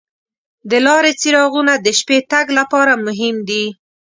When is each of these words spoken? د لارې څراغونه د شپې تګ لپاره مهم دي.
د 0.69 0.71
لارې 0.85 1.11
څراغونه 1.19 1.73
د 1.77 1.87
شپې 1.99 2.17
تګ 2.31 2.45
لپاره 2.59 2.93
مهم 3.05 3.35
دي. 3.49 3.65